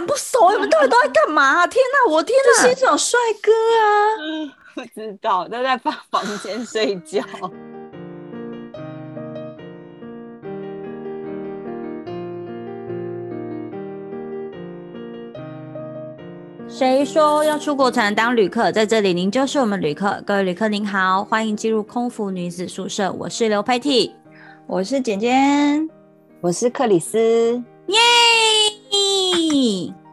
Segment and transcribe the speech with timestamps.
[0.00, 1.66] 很不熟，你们到底都在干嘛？
[1.66, 4.16] 天哪，我天哪，欣赏帅哥啊！
[4.18, 7.22] 嗯， 不知道，都在房房间睡觉。
[16.66, 18.72] 谁说要出国才能当旅客？
[18.72, 20.22] 在这里，您就是我们旅客。
[20.26, 23.12] 各位旅客您好，欢迎进入空服女子宿舍。
[23.12, 24.14] 我是刘佩蒂，
[24.66, 25.86] 我是简简，
[26.40, 27.62] 我是克里斯。
[27.88, 27.98] 耶！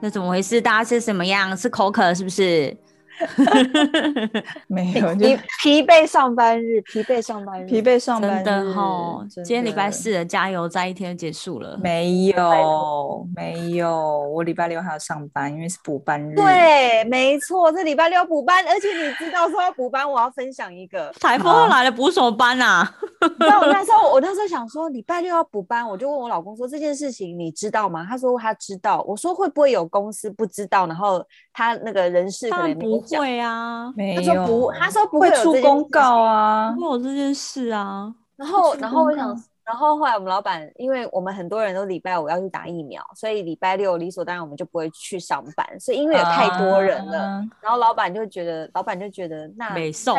[0.02, 0.60] 那怎么回事？
[0.62, 1.56] 大家是什么样？
[1.56, 2.76] 是口渴是不是？
[4.68, 8.44] 没有，疲 疲惫上班日，疲惫上班日，疲惫上班日。
[8.44, 11.78] 真的齁，今天礼拜四了，加油，再一天就结束了。
[11.82, 16.36] 没有，没有，我礼拜六还要上班，因为是补班日。
[16.36, 22.96] 对，没错，这礼拜六补班，而且你知道说要补班，我要分享一个台风来了，补什么班啊？
[23.40, 28.06] 那我那时候，我那时候想说礼拜六要补班，我就问我老公说这件事情你知道吗？
[28.08, 29.04] 他说他知道。
[29.08, 30.86] 我说会不会有公司不知道？
[30.86, 33.07] 然后他那个人事可能不。
[33.08, 34.22] 会啊，没有。
[34.22, 38.14] 他说不，他说不会出公告啊，不会有这件事啊。
[38.36, 45.80] 然后，然后我想，然后后来我们老板，因为我们很多人都礼拜五要去打疫苗，所以礼拜六理所当然我们就不会去上班。
[45.80, 50.16] 所以因为有太多人了，啊、然后老板就觉得，老板就觉得那没送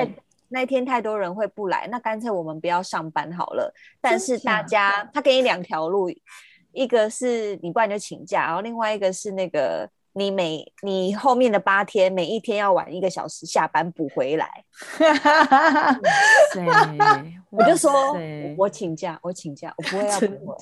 [0.49, 3.73] 那一天太多人会不来，那干脆我们不要上班好了。
[4.01, 6.11] 但是大家，他给你两条路，
[6.73, 9.89] 一个是你不然就请假，然后另外一个是那个。
[10.19, 14.65] 你每你后面的八天，每一天要晚一个小时下班补回来。
[17.51, 17.93] 我就说，
[18.57, 20.57] 我请假，我请假，我不会要补。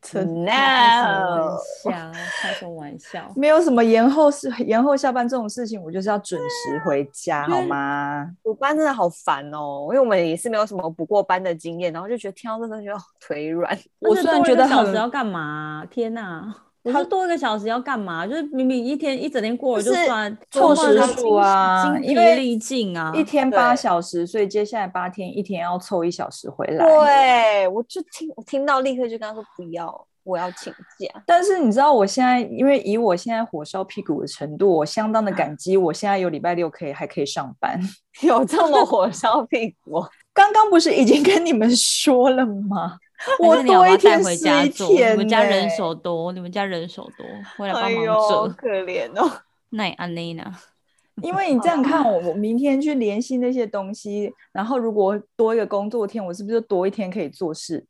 [0.00, 2.12] 真的，开什么玩笑？
[2.38, 3.32] 开什么玩笑？
[3.34, 8.30] 没有什么延后是延后下班这种事情，我就是要准时回家，好吗？
[8.42, 13.78] 补班真的好烦哦，因为我们也是没有什么补过班的经验，然后就觉得听到这个就腿软。
[14.00, 15.86] 我虽然觉得小时要干嘛？
[15.90, 16.54] 天哪！
[16.92, 18.26] 他多一个小时要干嘛？
[18.26, 26.84] 就是明明一天一整天过了就算凑时数啊，精疲力尽啊，一天八小时，所以接下来八天一天要凑一小时回来。
[26.84, 31.22] 对，我就听我听到立刻就跟他说不要，我要请假。
[31.26, 37.80] 但是你知道我现在，因为以我现在火烧屁股的程度，我相当的感激，我现在有礼拜六可以还可以上班，
[38.22, 40.04] 有这么 火烧屁股？
[40.34, 42.98] 刚刚不是已经跟你们说了吗？
[43.40, 47.26] 我多一天回家做，你们家人手多，你们家人手多，
[47.56, 49.30] 回来帮忙做，可怜哦。
[49.70, 50.44] 那安妮呢？
[51.22, 57.86] 因为你这样看我，我明天去联系那些东西，然后如果多一个工作天，我是不是就多一天可以做事？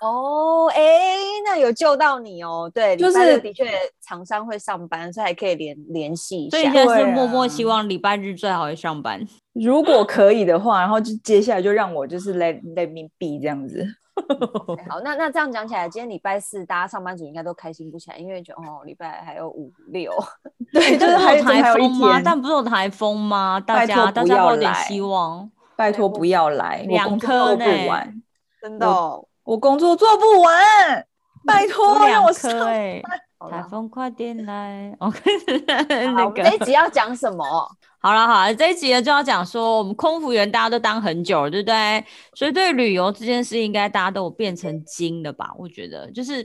[0.00, 0.82] 哦，哎，
[1.46, 2.70] 那有救到你哦。
[2.74, 3.64] 对，就是的确
[4.04, 6.58] 厂商会上班，所以还可以联联系一下。
[6.58, 13.86] 所以现在是默默希望礼拜日最好会上班，如果可以的话，然后就接下来就让我就是 let let me be 这样子。
[14.88, 20.12] 好，那那这样讲起来，今天礼拜四，大家上班族应该都开心不起来，因为就哦，礼拜还有五六，
[20.72, 22.20] 对， 就是还有台风吗？
[22.24, 23.60] 但不是有台风吗？
[23.60, 27.64] 大家大家有点希望，拜托不要来，两颗呢，
[28.62, 28.86] 真的，
[29.42, 31.06] 我工作做不完，
[31.44, 33.02] 拜托让我上班。
[33.50, 35.20] 台风快点来！OK，
[36.14, 37.44] 那个这一集要讲什么？
[38.04, 42.04] 好了好了，这一集呢就要讲说，我们空服员大家都当很久了，对不对？
[42.34, 45.50] 所以对旅游这件事，应该大家都有变成精了吧？
[45.56, 46.44] 我觉得就是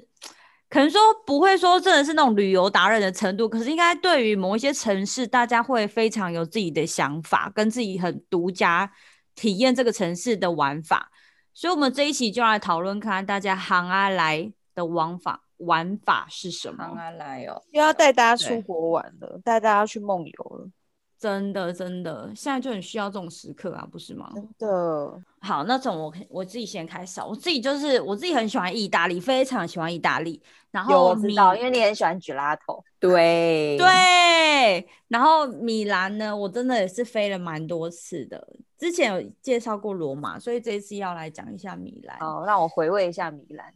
[0.70, 8.90] 可能说不会说真的是那种旅游达人的程度，可是应该对于某一些城市，大家会非常有自己的想法，跟自己很独家
[9.36, 11.12] 体验这个城市的玩法。
[11.54, 15.44] 所以，我们这一期就来讨论看大家行啊来的玩法。
[15.58, 16.86] 玩法是什么？
[16.86, 20.70] 行啊、来哦，又要带大家出国玩了，带大家去梦游了。
[21.20, 24.32] 真的，真的，现在就很需要这种时刻啊，不是吗？
[24.34, 25.22] 真的。
[25.42, 27.20] 好，那从我我自己先开始。
[27.22, 30.42] 我自己就是我自己很喜欢意大利，非常喜欢意大利。
[30.72, 32.82] 然后我知道，因为你很喜欢 gelato。
[33.00, 34.88] 对对。
[35.10, 38.48] 然后米兰呢，我真的也是飞了蛮多次的。
[38.78, 42.18] 之前有介绍过罗马，所以这一次要来讲一下米兰。
[42.20, 43.74] 好，让我回味一下米兰。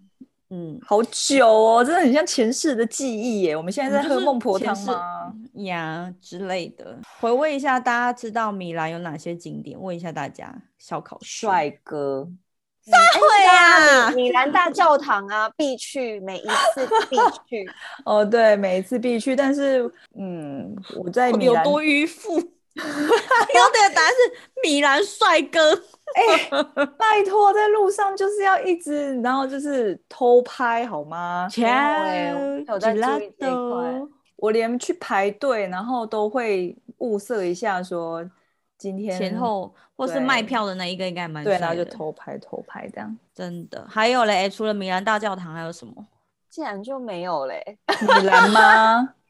[0.56, 3.58] 嗯，好久哦，真的很像前世的记忆耶。
[3.58, 5.34] 我们现在在喝孟婆汤吗？
[5.66, 6.96] 呀之类的。
[7.20, 9.76] 回味一下，大家知道米兰有哪些景点？
[9.82, 12.28] 问一下大家，烧烤帅哥，
[12.92, 17.18] 大会啊， 米兰大教堂啊，必去，每一次必
[17.50, 17.68] 去。
[18.06, 19.36] 哦，对，每一次必去。
[19.36, 22.40] 但是，嗯，我在米兰有多迂腐。
[22.82, 25.74] 标准的答案是米兰帅哥。
[26.14, 31.48] 哎、欸，拜托，在路上就是要一直，然后就是偷拍好吗？
[31.50, 34.02] 前有在注意这一块，
[34.36, 38.24] 我连去排队，然后都会物色一下，说
[38.78, 43.18] 今天前后或是卖票的那一个应该蛮对，然后就偷拍偷拍这样。
[43.34, 45.94] 真的，还有嘞，除了米兰大教堂还有什么？
[46.50, 47.80] 竟然就没有嘞？
[48.02, 49.16] 米兰吗？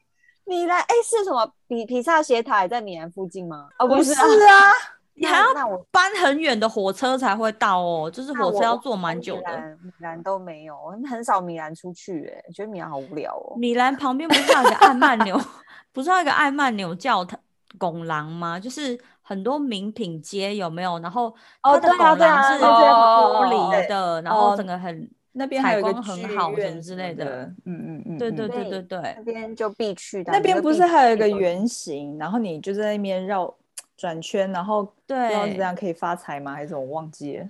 [0.44, 1.50] 米兰哎，是什么？
[1.66, 3.68] 比比萨斜塔也在米兰附近吗？
[3.78, 4.70] 哦，不是啊，
[5.14, 5.46] 你还要
[5.90, 9.58] 搬很远的火车才会到哦，就是火车要坐蛮久的。
[9.82, 10.76] 米兰都没有，
[11.08, 13.56] 很少米兰出去哎，觉得米兰好无聊哦。
[13.56, 15.40] 米兰旁边不是有一个艾曼纽，
[15.92, 17.38] 不是有一个艾曼纽教堂
[17.78, 18.58] 拱廊吗？
[18.60, 20.98] 就是很多名品街有没有？
[20.98, 25.10] 然后它的拱廊是玻璃的，然后整个很。
[25.36, 30.32] 那边还有一个很好什么之类的，嗯嗯嗯，对对对对对，那边就必去的。
[30.32, 33.52] 那边不是还有一个圆形，然后你就在那边绕
[33.96, 36.54] 转圈，然后对，这样可以发财吗？
[36.54, 36.80] 还是什么？
[36.80, 37.48] 我忘记了，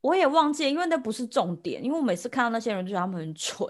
[0.00, 1.82] 我也忘记了，因为那不是重点。
[1.84, 3.68] 因为我每次看到那些人，就觉得他们很蠢，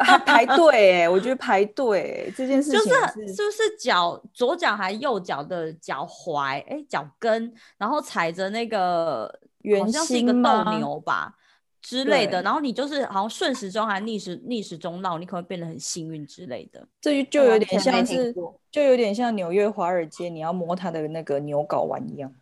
[0.00, 2.92] 还排 队哎，我觉得排队这件事情就是
[3.34, 9.32] 是不是脚左脚还右脚的脚踝哎脚跟，然后踩着那个
[9.62, 11.32] 圆形，是一个斗牛吧。
[11.82, 16.86] 之类的，然后你就是好像顺时钟还是逆时逆时钟绕，你可能会变得很幸运之类的。
[17.00, 18.34] 这就有点像是，
[18.70, 22.32] 就有点像纽约华尔街，你要摸它的那个牛睾丸一样。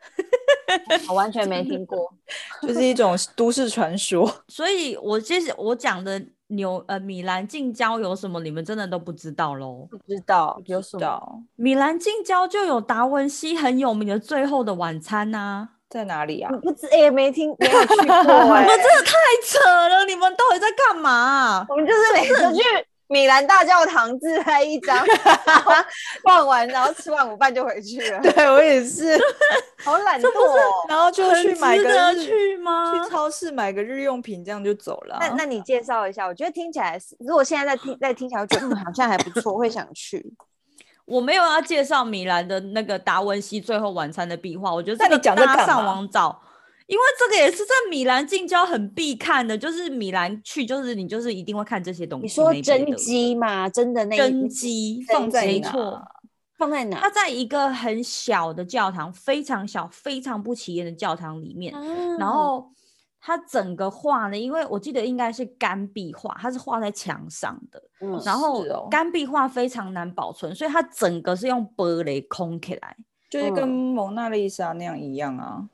[1.08, 2.12] 我完全没听过，
[2.62, 4.30] 就是一种都市传说。
[4.48, 9.86] 所以我其实我讲的牛呃米兰近郊有什么，你们真的都不知道喽？
[9.90, 11.42] 不知道有什么？
[11.56, 15.70] 米兰近郊就有达文西很有名的《最后的晚餐》呐。
[15.88, 16.50] 在哪里啊？
[16.62, 18.14] 不知哎、欸，没听，没有去过、
[18.54, 18.60] 欸。
[18.62, 19.12] 你们真的太
[19.44, 19.58] 扯
[19.88, 20.04] 了！
[20.04, 21.66] 你们到底在干嘛、啊？
[21.68, 22.62] 我们就是每次去
[23.06, 25.02] 米兰大教堂自拍一张，
[25.46, 25.72] 然后
[26.22, 28.20] 逛完，然后吃完午饭就回去了。
[28.34, 29.18] 对我也是，
[29.82, 30.86] 好懒惰、喔。
[30.90, 32.92] 然后就去买个去吗？
[32.92, 35.16] 去超市买个日用品，这样就走了。
[35.20, 36.26] 那那你介绍一下？
[36.26, 40.22] 我觉得听起来是，如果现在在听，在听起来，我觉得嗯，好像还不错，会想去。
[41.08, 46.38] 我没有要介绍米兰的那个达文西最后晚餐的壁画，我觉得这个大家上网找，
[46.86, 52.24] 因为这个也是在米兰近郊很必看的，就是米兰去就是你就是一定会看这些东西。
[52.24, 53.68] 你说真机吗？
[53.68, 56.02] 真的那真机放在没错，
[56.58, 56.98] 放在哪？
[57.00, 62.70] 它在一个很小的教堂，非常小、非常不起眼的教堂里面，嗯、然后。
[63.28, 72.96] 它整个画呢，因为我记得应该是干壁画，它是画在墙上的，嗯、然后干壁画非常难保存，所以它整个是用玻璃空起来，
[73.28, 75.68] 就是跟蒙娜丽莎那样一样啊。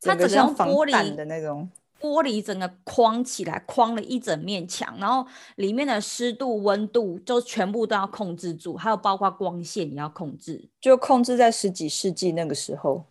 [0.00, 1.68] 它整个用玻璃的那种
[2.00, 5.26] 玻璃整个框起来，框了一整面墙，然后
[5.56, 13.04] 里面的湿度、温度就全部都要控制住，还有包括光线也要控制，就控制在十几世纪那个时候。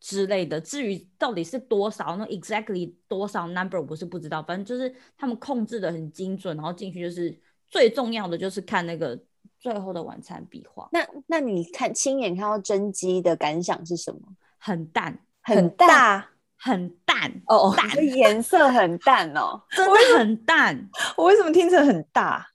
[0.00, 7.36] 之类的，至于到底是多少，那 exactly 多少 number 我是不知道，反正就是他们控制的很精准，然后进去就是
[7.68, 9.18] 最重要的就是看那个
[9.58, 10.88] 最后的晚餐壁画。
[10.92, 14.20] 那那你看亲眼看到真机的感想是什么？
[14.58, 20.88] 很淡，很大，很淡哦，淡，颜色很淡哦，真的很淡。
[21.16, 22.46] 我为什么听成很大？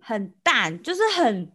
[0.00, 1.50] 很淡，就是很。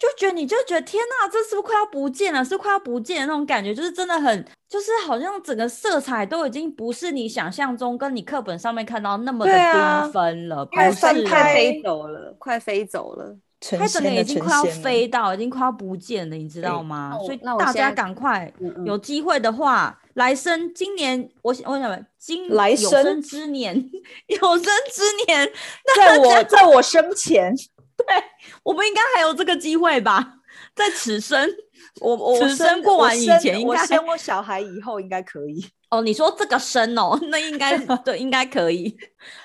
[0.00, 2.42] 就觉得你就觉得天哪，这是不是快要不见了？
[2.42, 13.36] 是快要不见的那种感觉，就是真的很，就是好像整个色彩都已经不是你想象中跟你课本上面看到那么的缤纷了，快快飞走了，快飞走了，
[13.78, 17.14] 它整个已经快要飞到，已经快要不见了，你知道吗？
[17.26, 18.50] 所以大家赶快
[18.86, 23.76] 有机会的话，来生今年我我想今来生之年
[24.28, 25.46] 有生之年，
[25.94, 27.54] 在我在我生前。
[28.06, 28.24] 对，
[28.62, 30.34] 我们应该还有这个机会吧？
[30.74, 31.48] 在此生，
[32.00, 35.64] 我我此生过完以前，应该生我小孩以后应该可以。
[35.90, 38.96] 哦，你说这个生哦，那应该对，应该可以。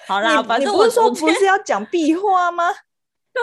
[0.08, 2.66] 好啦，反正我不是说不是要讲壁画吗？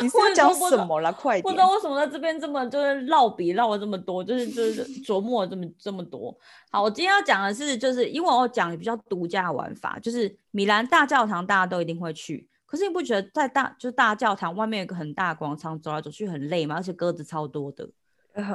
[0.00, 1.12] 你是要讲什么了？
[1.12, 1.42] 快点！
[1.42, 6.34] 不知道为什么在这边这么就是绕笔绕了这么多，就是就是琢磨了这么这么多。
[6.70, 12.48] 好，我今天要讲的是，就是因为我讲比较独家的玩法，就是米兰大教堂，大家都一定会去。
[12.72, 16.76] 可是你不觉得在大就是大教堂外面有个很大的广场，走来走去很累吗？
[16.76, 17.86] 而且鸽子超多的，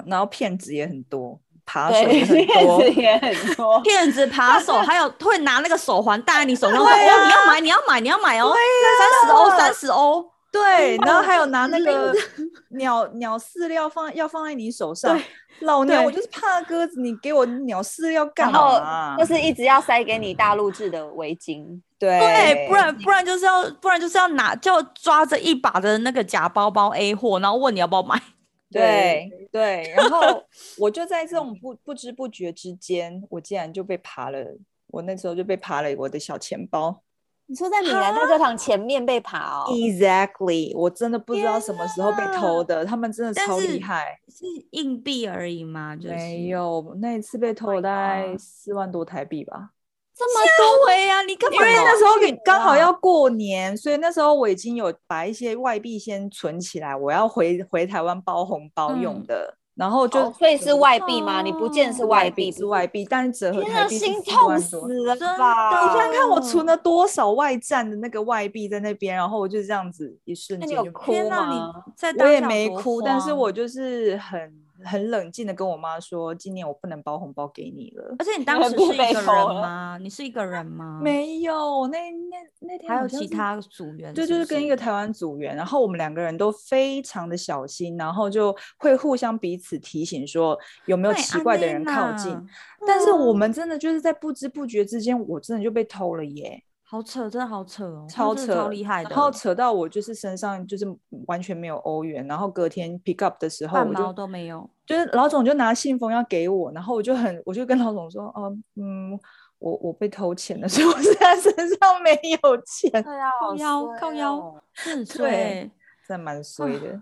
[0.08, 8.52] 然后骗子也很多，扒手也很多，骗子也很多，骗子扒手还有会拿那个手环戴在你手上说，哦你要买你要买你要买哦，
[8.98, 10.28] 三十欧三十欧，
[10.58, 12.14] 对， 然后还有拿那个
[12.72, 15.20] 鸟鸟饲料放要放在你手上，
[15.60, 19.16] 老娘我就是怕鸽子，你给我鸟饲料干嘛？
[19.18, 21.82] 就是一直要塞给你大陆制的围巾。
[22.00, 28.22] 对，对，不然不然就是要不然就是要拿就抓着一把的那个假包包 A 货，然后问你要不要买。
[28.70, 30.44] 对对，然后
[30.78, 34.40] 我就在这种不不知不觉之间，我竟然就被扒了。
[34.88, 37.02] 我那时候就被扒了我的小钱包。
[37.50, 44.20] 你说在米兰大教堂前面被扒哦？Exactly，我真的不知道什么时候被偷的，他们真的超厉害。
[44.28, 45.96] 是硬币而已吗？
[45.96, 49.70] 就是、没有，那一次被偷了大概四万多台币吧。
[50.14, 51.22] 这么多回啊！
[51.22, 51.58] 你干嘛？
[51.58, 59.57] 因为那时候你刚好要过年，所以那时候我已经有把一些外币先存起来，我要回回台湾包红包用的。
[59.78, 61.40] 嗯然后就、哦、所以是外币吗？
[61.40, 65.84] 哦、你不见是外币，是外币，但是折合台币心痛死了吧！
[65.84, 71.72] 你看看我存了多少外债的那个外币在那边，然后我就这样子一瞬间就哭吗？
[72.20, 74.52] 我也没哭，但是我就是很。
[74.84, 78.16] 很冷静的跟我妈说，今年我不能包红包给你了。
[78.20, 79.98] 而且你当时是一个人吗？
[80.02, 81.00] 你是一个人吗？
[81.04, 84.28] 没有，那那那天还有其他组员是是？
[84.28, 92.38] 对，就是跟一个台湾组员，然后我们两个人都非常的小心，然后就会互相彼此提醒说有没有奇怪的人靠近。
[92.86, 96.64] 但是我们真的就是在不知不觉之间，我真的就被偷了耶。
[96.90, 99.10] 好扯，真的好扯哦，超扯，超厉害的。
[99.10, 100.86] 然后扯到我就是身上就是
[101.28, 104.70] 完全没有欧元，然后隔天 pick up 的时候，半毛都没有。
[104.86, 109.20] 就是老总就拿信封要给我，然后我就很，我就跟老总说，哦，嗯，
[109.60, 113.04] 我我被偷钱了， 所以我现在身上没有钱。
[113.04, 115.70] 靠腰，靠腰，是衰，
[116.08, 117.02] 真的蛮衰的。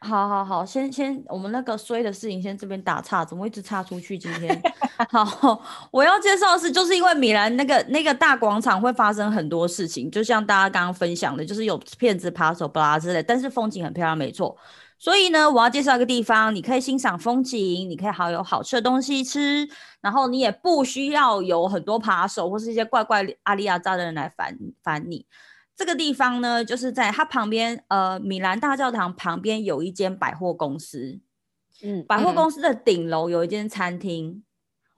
[0.00, 4.16] 好好好，先先我们那个衰的事情先这边打岔，怎么一直插出去？
[4.16, 4.62] 今天
[5.10, 14.56] 好，我要介绍的是，就是因为米兰那个那个大广场会发生很多事情，就像大家刚刚分享的，就是有骗子扒手巴拉之类，但是风景很漂亮，没错。
[15.00, 19.68] 所以呢，我要介绍一个地方，你可以欣赏风景，你可以好有好吃的东西吃，
[20.00, 25.24] 然后你也不需要有很多扒手或是一些怪怪阿里亚扎的人来烦烦你。
[25.78, 31.20] 这个地方呢，就是在它旁边，呃，米兰大教堂旁边有一间百货公司，
[31.84, 34.42] 嗯，百货公司的顶楼有一间餐厅。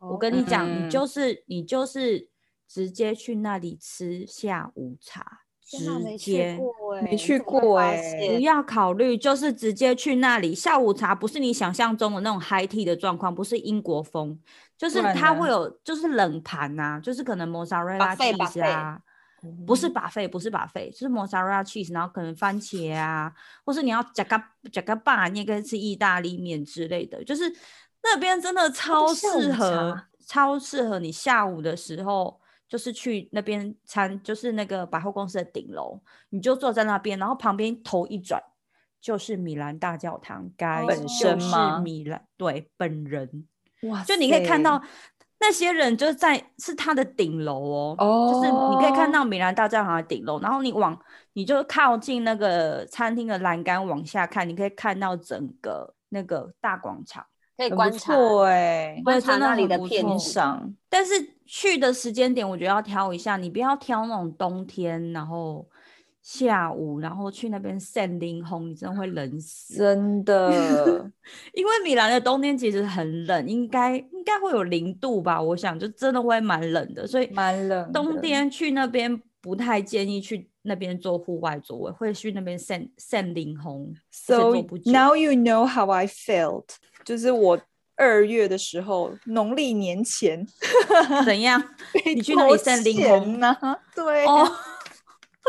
[0.00, 2.30] 嗯、我跟你讲，嗯、你就是你就是
[2.66, 6.58] 直接去那里吃下午茶，直接
[7.02, 14.40] 没去过哎，不要考虑，就是直接去那里下午茶，不是你想象中的那种 high tea 的状况，不是英国风，
[14.78, 18.98] 就是它会有就是冷盘呐、啊，就是可能 mozzarella cheese 啊。
[19.66, 23.32] 不是 buffet，不是 buffet，就是 mozzarella cheese，然后可能番茄啊，
[23.64, 27.50] 或是你要加个加个巴，你也可以吃意大利面之类的，就是
[28.02, 38.42] 那边真的超适合，超适合你下午的时候，就是去那边餐，就是那个百货公司的顶楼，你就坐在那边，然后旁边头一转
[39.00, 41.76] 就是米兰大教堂，该本身吗？
[41.76, 43.46] 是米兰，对，本人，
[43.82, 44.82] 哇，就你可以看到。
[45.40, 48.32] 那些人就在是他的顶楼哦，oh.
[48.32, 50.96] 就是你可以看到米兰大教堂的顶楼，然后你往
[51.32, 57.24] 你就靠近那个餐厅的栏杆往下看，你可以看到整个那个大广场，
[57.56, 60.72] 可以观察哎，观察那里的片上。
[60.88, 61.12] 但是
[61.46, 65.66] 去的时间点，我觉得要挑一下，你不要挑那种冬天，然后。
[66.22, 70.50] 下午，然后去那边晒林红，你真的会冷死，真的。
[71.54, 75.40] 因为米兰的冬天其实很冷，应该应该会有零度吧？
[75.40, 77.90] 我想就真的会蛮冷的，所以蛮冷。
[77.92, 83.94] 冬天去那边不太建议去那边做户外座位，会去那边晒晒林红。
[84.10, 84.52] So
[84.84, 86.66] now you know how I felt，
[87.02, 87.58] 就是我
[87.96, 90.46] 二月的时候，农历年前
[91.24, 91.62] 怎样？
[92.14, 93.56] 你去那里晒林红呢？
[93.94, 94.26] 对。
[94.26, 94.46] Oh.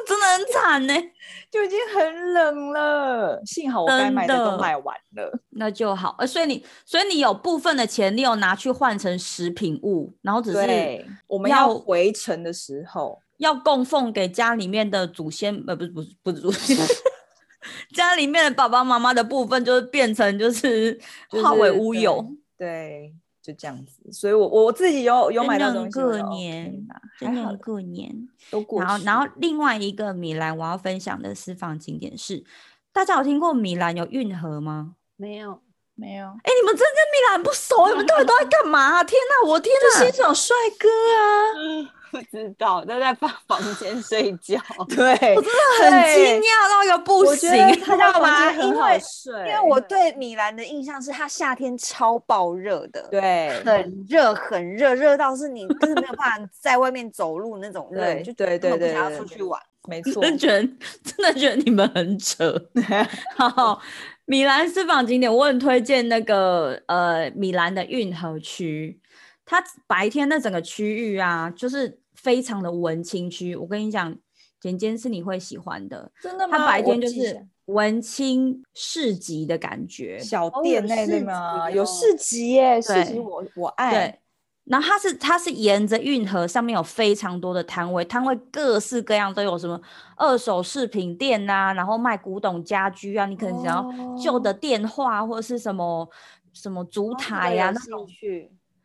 [0.07, 0.93] 真的很惨呢，
[1.51, 3.41] 就已经很冷了。
[3.45, 6.15] 幸好我该买的都买完了，那就好。
[6.19, 16.77] 呃，所以你，所以你有部分的钱，你有拿去换成食品物，然后只是我们要回程的时候要供奉给家里面的祖先，呃，不是，不是，不是祖先，
[17.93, 22.25] 家里面的爸爸妈妈的部分，就是变成就是化为乌有，
[22.57, 23.13] 对。
[23.41, 25.99] 就这样子，所以我我自己有有买到东西。
[25.99, 26.87] 过年，
[27.19, 28.81] 真的过年都过。
[28.81, 32.43] 然后，然后另外一个米兰我要分享的私房景点是，
[32.93, 34.95] 大家有听过米兰有运河吗？
[35.17, 35.59] 没有，
[35.95, 36.27] 没有。
[36.27, 39.03] 哎，你们真跟米兰不熟，你们到底都在干嘛？
[39.03, 41.93] 天哪，我天哪，欣赏帅哥啊！
[42.11, 44.59] 不知道，都在房房间睡觉。
[44.93, 47.49] 对，我真的很惊讶到一个不行，
[47.83, 48.51] 他知道吗？
[48.51, 49.01] 因为
[49.47, 59.59] 因为我对米兰的印象是他夏天超爆热的，对，很热很热，热到是你根本没有办法在外面走路那种热，就对对对，想要出去玩。
[59.87, 60.61] 没错，真的觉得
[61.03, 62.53] 真的觉得你们很扯。
[63.35, 63.81] 好，
[64.25, 69.00] 米兰私房景点，我很推荐那个呃米兰的运河区，
[69.51, 71.99] 它白天那整个区域啊，就是。
[72.13, 74.15] 非常的文青区，我跟你讲，
[74.59, 76.11] 简简是你会喜欢的。
[76.21, 76.55] 真的吗？
[76.55, 81.71] 它白天就是文青市集的感觉，小店那类吗？
[81.71, 83.91] 有市集耶，市集我我爱。
[83.91, 84.19] 对，
[84.65, 89.81] 然后它是它是沿着运河，上面有非常多的摊位，摊位各式各样都有，什么
[90.17, 96.07] 二手饰品店啊，然后卖古董家居啊，你可能想要旧的电话或者是什么
[96.53, 98.05] 什么烛台呀那种。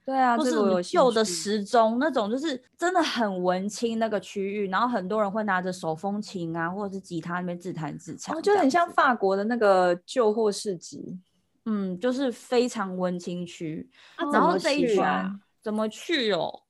[0.07, 11.19] 对啊，或是旧的时钟那种，就是真的很文青那个区域，然后很多人会拿着手风琴啊，或者是吉他那边自弹自唱，哦，就很像法国的那个旧货市集，
[11.65, 13.91] 嗯，就是非常文青区。
[14.15, 16.63] 啊、然后这一圈啊，怎么去哦？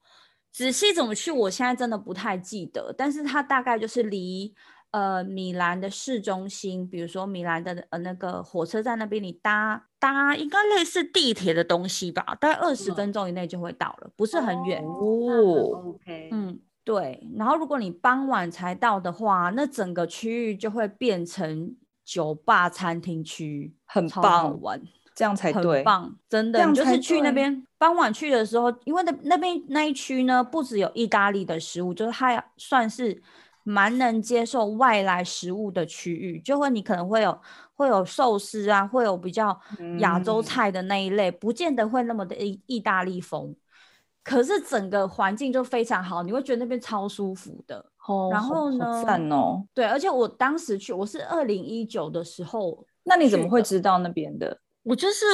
[0.50, 4.54] 仔细怎么去，我现在真的不太记得，但是它大概就是离。
[4.92, 15.94] 呃，米兰的市中心，比如说米兰的呃那个火车站那边，你搭搭应该类似地铁的东西吧，大概二十分钟以内就会到了，不是很远哦。
[15.94, 17.26] OK，嗯，对。
[17.36, 24.80] 然后如果你傍晚才到的话，那整个区域就会变成酒吧、餐厅区，很棒好玩，
[25.14, 26.64] 这样才对，很棒，真的。
[26.64, 33.22] 你就是去那边傍晚去的时候，因为那那边那一区呢，不只有意大利的食物，就是它算是。
[33.68, 37.36] 蛮能接受外来食物的区域，就会你可能会有
[37.74, 39.60] 会有寿司啊，会有比较
[39.98, 43.52] 亚洲菜的那一类，嗯、不见得会那么的意意大利风，
[44.22, 47.84] 可是整个环境就非常好，你会觉得那边超舒服的。
[48.06, 49.02] 哦、然后呢？
[49.04, 49.66] 赞哦。
[49.74, 54.56] 对，而且我当时去，我是二零一九的时候，那你怎么会知道那边的？
[54.86, 55.24] 我就是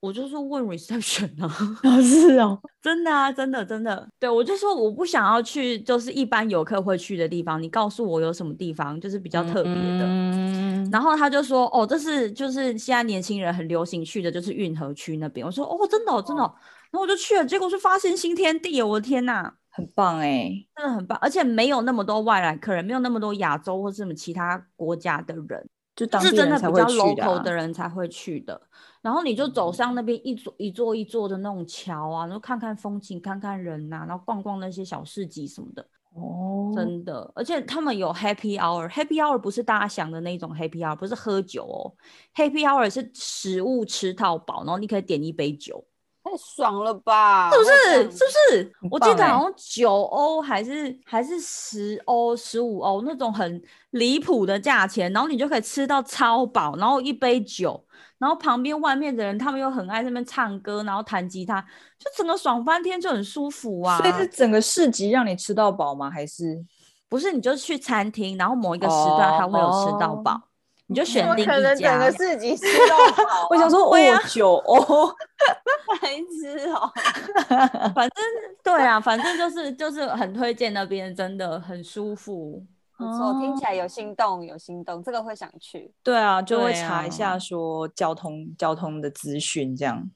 [0.00, 1.48] 我就是问 reception 啊，
[1.84, 10.04] 哦是哦，真的啊，真的真的，对我就说我不想要去，就是一般游客会去的地方，你告诉我有什么地方就是比较特别的。
[10.04, 15.46] 嗯，然后他就说，哦，这是就是现在年轻人很流行去的，就是运河区那边。
[15.46, 16.52] 我说，哦，真的哦，真的哦。
[16.90, 25.64] 然后我就去了，结果是发现新天地，我的天呐，很棒哎，真的很棒，而且没有那么多外来客人，没有那么多亚洲或是什么其他国家的人。
[25.94, 28.60] 就当地人才会去的，啊，是真的比较 local 的人才会去的。
[29.06, 35.86] 然后你就走上那边一座一座一座的那种桥啊，然后看看风景，看看人呐，啊，然后逛逛那些小市集什么的。
[36.12, 41.94] 哦，真的，而且他们有 happy hour，happy hour 不是大家想的那种 happy hour，不是喝酒哦
[42.34, 45.84] ，happy hour 是食物吃到饱，然后你可以点一杯酒。
[46.26, 47.48] 太爽了吧！
[47.52, 47.70] 是不是？
[48.10, 48.72] 是不是？
[48.90, 57.80] 我记得好像九欧还是还是十欧、十五欧那种很离谱的价钱，然后你就可以吃到超饱，然后一杯酒，
[58.18, 61.60] 然后旁边外面的人他们又很爱在那边唱歌，然后弹吉他，
[61.96, 63.98] 就整个爽翻天，就很舒服啊！
[63.98, 66.10] 所以是整个市集让你吃到饱吗？
[66.10, 66.60] 还是
[67.08, 67.30] 不是？
[67.30, 70.32] 你就去餐厅，然后某一个时段还会有吃到饱。
[70.32, 70.45] Oh, oh.
[70.88, 73.46] 你就选另一家，可能整个市集 吃到饱、啊。
[73.50, 75.14] 我想说，我有酒哦，
[76.00, 76.92] 白痴哦。
[77.94, 78.24] 反正
[78.62, 82.64] 对啊，反正就是就是很推荐那边，真的很舒服。
[82.96, 85.92] 不错，听起来有心动，有心动，这个会想去。
[86.02, 90.08] 对啊，就会查一下说交通、啊、交通的资讯这样，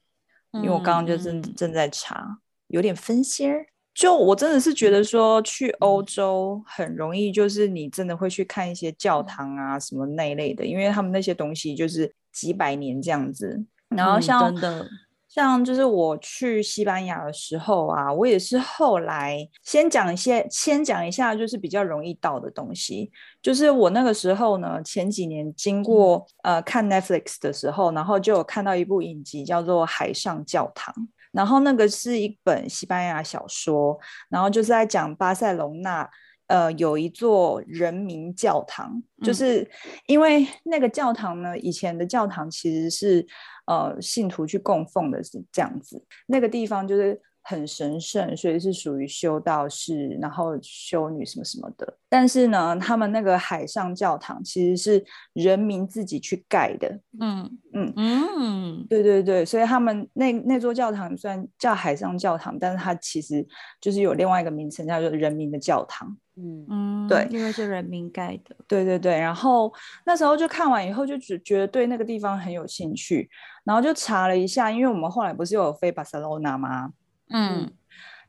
[0.52, 3.66] 因为我刚刚就正、嗯、正在查，有点分心儿。
[4.00, 13.62] 就我真的是觉得说去欧洲很容易，就是你真的会去看一些教堂啊什么那一类的，因为他们那些东西就是几百年这样子。
[13.90, 14.88] 然后像、嗯、真的
[15.28, 23.12] 像就是我去西班牙的时候啊，我也是后来先讲一些，先讲一下就是比较容易到的东西。
[23.42, 30.94] 就是我那个时候呢，前几年经过呃看 Netflix 的时候，然后就有看到一部影集叫做《海上教堂》。
[31.32, 36.08] 然后那个是一本西班牙小说，然后就是在讲巴塞隆纳，
[36.46, 39.68] 呃，有一座人民教堂，就是
[40.06, 43.26] 因为那个教堂呢，以前的教堂其实是
[43.66, 47.20] 呃信徒去供奉的，是这样子，那个地方就是。
[47.50, 51.96] 很神圣，所以是属于修道士，然后修女什么什么的。
[52.08, 57.00] 但是呢，他们那个海上教堂其实是人民自己去盖的。
[57.20, 63.44] 嗯嗯嗯，对对对，所以他们那那座教堂虽然叫海上教堂，但是它其实
[63.80, 66.16] 就是有另外一个名称叫做人民的教堂。
[66.36, 68.54] 嗯嗯，对，因为是人民盖的。
[68.68, 69.72] 对对对，然后
[70.06, 73.28] 那时候就看完以后就只觉得对那个地方很有兴趣，
[73.64, 76.90] 然后就查了一下，因为我们后来不是有飞巴塞罗那吗？
[77.30, 77.70] 嗯，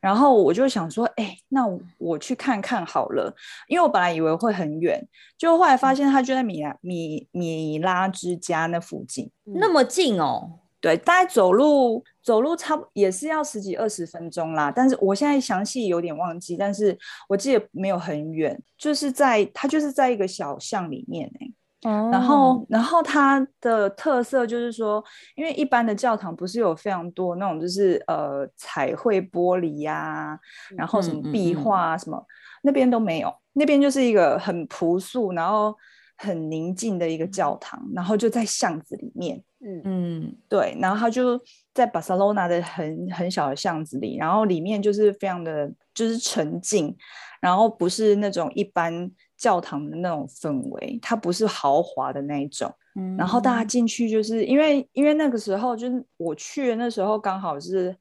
[0.00, 1.66] 然后我就想说，哎，那
[1.98, 3.34] 我去看看好了，
[3.68, 10.58] 因为我本来以为会很远，就后来发现它就在米拉米米拉之家那附近，那么近哦。
[10.80, 14.72] 对，大概走路走路差不也是要十几二十分钟啦。
[14.74, 21.52] 但是我现在详细有点忘记，但是我记得没有很远，就是在它就是在一个小巷里面哎。
[21.82, 25.02] 然后，然后它的特色就是说，
[25.34, 30.38] 因为一般的教堂不是有非常多那种，就是呃彩绘玻璃呀、啊，
[30.76, 31.92] 然后什么壁画。
[31.92, 32.26] 啊什么，嗯嗯嗯、
[32.62, 35.74] 那边都没有，那边就是一个很朴素，然后
[36.16, 39.82] 很宁静的一个教堂，然后就在巷子里面，嗯。
[39.84, 41.40] 嗯，对，然后它就
[41.74, 46.96] 在巴塞罗那的很很小的巷子里，然后里面就是非常的就是沉静，
[47.40, 49.10] 然后不是那种一般。
[49.42, 52.72] 教堂的那种氛围，它不是豪华的那一种。
[52.94, 57.92] 嗯，然后大家进去，就是因为因为那个时候就是我去的那时候刚好是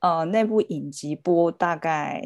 [0.00, 2.22] 呃那部影集播大概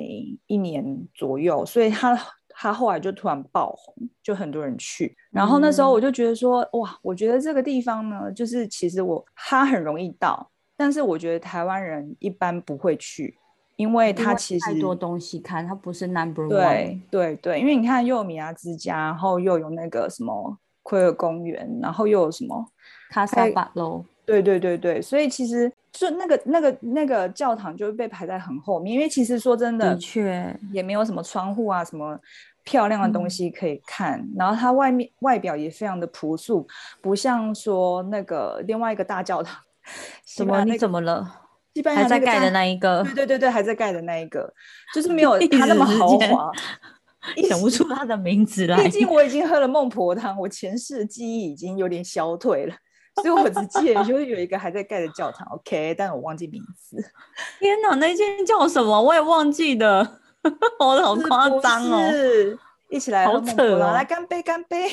[0.47, 2.17] 一年左右，所以他
[2.51, 5.17] 他后来就突然爆红，就很多人去。
[5.33, 13.37] 然后那时候我就觉得说，嗯、哇，我觉得这个地方呢，就是其实我他很容易到，但是我觉得台湾人一般不会去。
[13.83, 16.49] 因为它其实太多东西看，它不是 number one。
[16.49, 22.65] 对对对，因为你看又有米亚之家，然后又有那个什么奎尔公园，然后又有什么
[23.11, 24.05] 卡萨巴楼。
[24.25, 32.17] 对对对对，所以其实就那个那个那个教堂就会被排在很后面，因为其实说真的，的确也没有什么窗户啊，什么
[32.63, 34.21] 漂亮的东西可以看。
[34.21, 36.65] 嗯、然后它外面外表也非常的朴素，
[37.01, 39.61] 不像说那个另外一个大教堂。
[40.25, 40.65] 什么？
[40.65, 41.42] 你怎么了？
[41.95, 44.53] 还在盖的那一个，对对对对，还在盖的那一个，
[44.95, 46.51] 就是没有 它那么豪华，
[47.49, 48.83] 想不出他的名字来。
[48.83, 52.75] 毕竟 我已经喝了孟婆汤，我前世的记忆已经有点消退了，
[53.23, 56.97] 所以我只记得就是有一个还在盖的教堂，OK，但我忘记名字。
[57.59, 59.01] 天哪，那间叫什么？
[59.01, 60.21] 我也忘记的，
[60.79, 62.11] 我的好夸张哦！
[62.11, 62.59] 是
[62.91, 64.91] 一起来喝孟婆汤，哦、来干杯，干杯。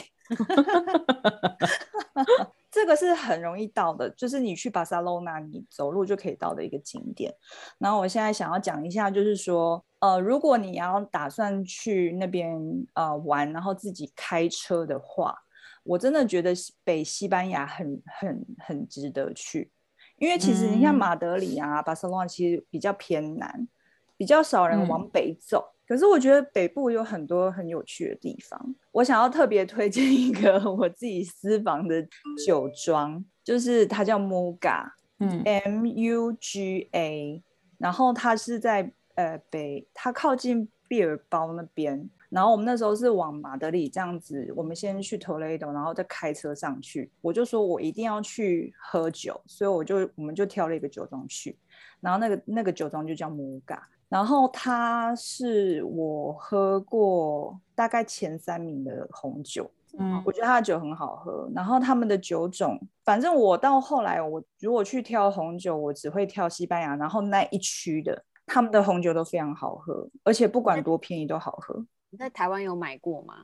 [2.72, 7.34] 这个是很容易到的，就是你去巴塞罗那，你走路就可以到的一个景点。
[7.80, 12.60] 然后我现在想要讲一下，就是说，呃，如果你要打算去那边
[12.94, 15.36] 呃玩，然后自己开车的话，
[15.84, 16.54] 我真的觉得
[16.84, 19.72] 北西班牙很很很值得去，
[20.18, 23.68] 因为其实你看马德里啊、嗯、巴塞罗那其实比较偏南，
[24.16, 25.74] 比较少人往北走。
[25.74, 32.08] 嗯可是我觉得北部有很多很有趣的地方，我想要特别推荐一个 我自己私房的
[32.46, 37.42] 酒庄，就是它叫 Muga，嗯，M U G A，
[37.80, 51.58] 然后它是在呃北，它靠近毕尔包那边，然后我们那时候是往马德里这样子，我们先去 Toledo，然后再开车上去，我就说我一定要去喝酒，所以我就我们就挑了一个酒庄去，
[52.00, 53.80] 然后那个那个酒庄就叫 Muga。
[54.10, 59.70] 然后它是我喝过大概前三名的红酒，
[60.00, 61.48] 嗯，我觉得它的酒很好喝。
[61.56, 71.86] 然后他们的酒种，反正我到后来，我如果去挑红酒，我只会挑西班牙，然后那一区的他们的红酒都非常好喝，而且不管多便宜都好喝。
[72.10, 73.36] 你在台湾有买过吗？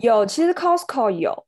[0.00, 1.46] 有，其实 Costco 有，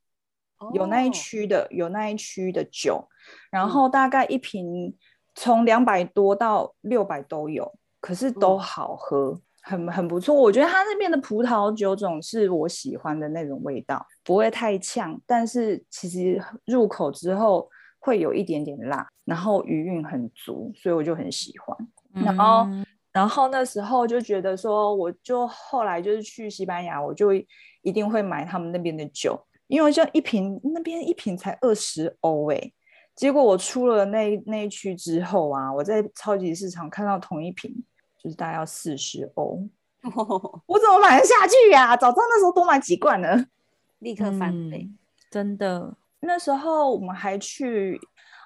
[0.74, 3.09] 有那一区的，有那一区的酒，
[3.50, 4.94] 然后大概一瓶
[5.35, 7.72] 从两百多到六百都有。
[8.09, 10.35] 可是都好喝，嗯、很很不错。
[10.35, 17.68] 我觉得它那边的葡萄酒种是我喜欢的那种味道，不会太呛，但是其实入口之后
[17.99, 21.77] 会有一点点辣，然后余韵很足，所以我就很喜欢。
[22.14, 22.66] 嗯、然后，
[23.12, 27.35] 然后那时候就觉得说，我就后来就是去西班牙，我就
[27.83, 32.73] 一定会买他们那边的酒，因为像一瓶那边一瓶才二十欧哎。
[33.14, 37.75] 结果我出了那那一区之后啊，我在超级市场看到同一瓶，
[38.22, 39.62] 就是大概要四十欧，
[40.66, 41.96] 我怎么买得下去呀、啊？
[41.96, 43.46] 早知道那时候多买几罐呢，
[44.00, 44.98] 立刻翻倍、嗯。
[45.31, 48.00] 真的，那时候我们还去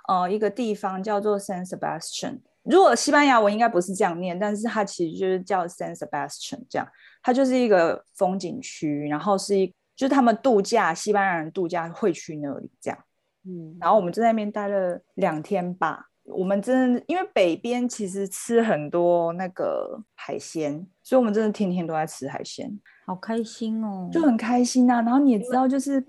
[0.08, 2.40] 呃一个地方叫做 San Sebastian。
[2.64, 6.88] 如果西班牙文应该不是这样念，但是它其实就是叫 San Sebastian 这样。
[7.22, 12.98] 它就是一个风景区，然后是一就是他们度假，西班牙人度假会去那里这样。
[13.44, 16.08] 嗯，然后我们就在那边待了两天吧。
[16.32, 22.70] 我们真的因为北边其实吃很多那个海鲜，所以我们真的天天都在吃海鲜，
[23.06, 25.02] 好开心哦，就很开心啊。
[25.02, 26.04] 然后你也知道，就是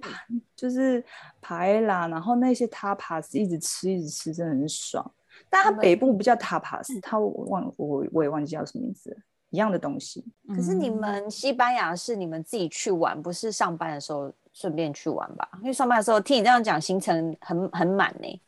[0.55, 1.03] 就是
[1.41, 5.11] 爬啦，然后那些 tapas 一直吃一直吃，真的很爽。
[5.49, 9.15] 但它北部不叫 tapas，它我忘我我也忘记叫什么名字，
[9.49, 10.25] 一样的东西。
[10.55, 14.31] 可是你们西班牙是你们自己去玩，不是上班的时候？
[14.55, 18.41] 顺便去玩吧，因为上班的时候听你这样讲，行程很很满呢。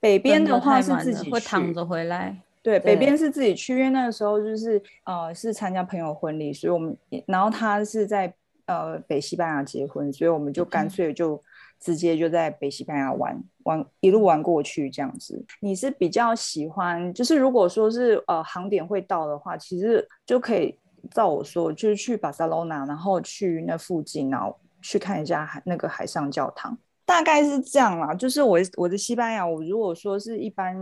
[0.00, 8.32] 北边的话是自己去会躺着回来，对，北边是自己去，因为那个时候就是呃是参加朋友婚礼，所以我们然后他是在
[8.66, 11.42] 呃北西班牙结婚，所以我们就干脆就
[11.80, 15.44] 直接就在北西班牙玩玩一路玩过去这样子。
[15.60, 20.78] 你是比较喜欢，就是如果说是呃航点会到的话，其实就可以
[21.10, 24.56] 照我说，就是去巴塞罗那，然后去那附近，然后。
[24.80, 26.78] 去看一下海那个海上教堂，
[27.08, 28.12] 大概是这样啦。
[28.14, 30.76] 就是我我的西班牙，我如果说是一般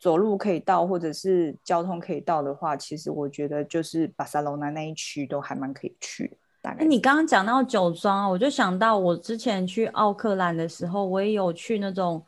[0.00, 6.38] 走路可以到，或者是交通可以到的话，其实我觉得就是巴塞罗那那一区都还蛮可以去。
[6.62, 12.24] 大概你刚刚讲到酒庄，我就想到我之前去奥克兰的时候，我也有去那种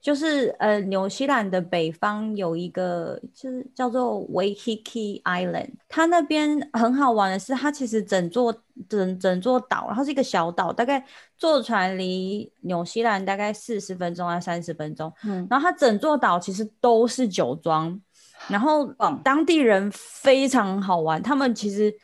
[0.00, 8.54] 就是呃，纽西兰的北方有一个，就是叫做 Waiheke Island，它那边很好玩的是，它其实整座
[8.88, 11.04] 整整座岛，然后是一个小岛，大概
[11.36, 18.00] 坐船离纽西兰大概四十分钟啊三十分钟，嗯，然后它整座岛其实都是酒庄，
[18.48, 18.86] 然后
[19.24, 21.94] 当地人非常好玩，他们其实。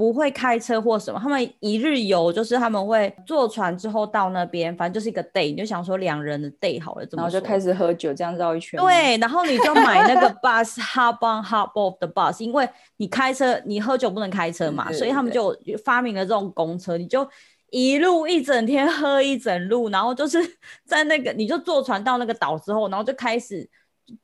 [0.00, 8.80] 不会开车或什么，他们一日游就是他们会坐船之后到那边，反正就是一个 day，你就想说两人的 day 好了，然后就开始喝酒，这样绕一圈。
[8.80, 17.28] 对，然后你就买那个 bus hop on hop off 的 bus，因为你开车你喝酒不能开车嘛，对对对对，所以他们就发明了这种公车，你就
[17.70, 20.38] 一路一整天喝一整路，然后就是
[20.86, 23.68] 在那个你就坐船到那个岛之后，然后就开始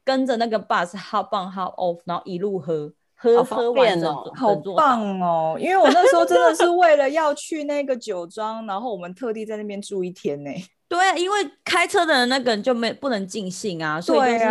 [0.03, 2.91] 跟着那个 bus hop on hop off，然后一路喝。
[3.19, 5.57] 喝喝完哦，好棒哦！
[5.59, 10.51] 因为我那时候真的是为了要去那个酒庄，然后我们特地在那边住一天呢。
[10.87, 14.51] 对啊，因为开车的人那个人就没不能尽兴啊，所以就是